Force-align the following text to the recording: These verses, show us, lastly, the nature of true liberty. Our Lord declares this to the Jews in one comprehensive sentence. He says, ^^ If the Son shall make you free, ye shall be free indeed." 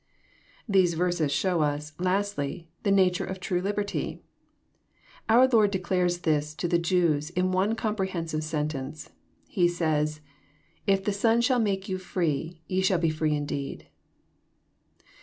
These 0.67 0.95
verses, 0.95 1.31
show 1.31 1.61
us, 1.61 1.93
lastly, 1.99 2.67
the 2.81 2.89
nature 2.89 3.23
of 3.23 3.39
true 3.39 3.61
liberty. 3.61 4.23
Our 5.29 5.47
Lord 5.47 5.69
declares 5.69 6.21
this 6.21 6.55
to 6.55 6.67
the 6.67 6.79
Jews 6.79 7.29
in 7.29 7.51
one 7.51 7.75
comprehensive 7.75 8.43
sentence. 8.43 9.11
He 9.47 9.67
says, 9.67 10.17
^^ 10.19 10.21
If 10.87 11.03
the 11.03 11.13
Son 11.13 11.39
shall 11.39 11.59
make 11.59 11.87
you 11.87 11.99
free, 11.99 12.63
ye 12.67 12.81
shall 12.81 12.97
be 12.97 13.11
free 13.11 13.35
indeed." 13.35 13.89